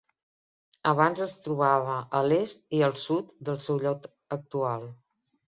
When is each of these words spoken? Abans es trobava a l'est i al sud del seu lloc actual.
Abans 0.91 1.21
es 1.25 1.35
trobava 1.47 1.97
a 2.21 2.21
l'est 2.31 2.65
i 2.79 2.81
al 2.89 2.97
sud 3.03 3.29
del 3.51 3.61
seu 3.67 3.79
lloc 3.85 4.11
actual. 4.41 4.91